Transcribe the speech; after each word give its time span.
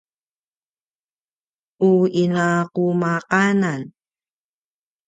u 1.87 1.91
ina 2.23 2.47
qumaqanan 2.73 3.81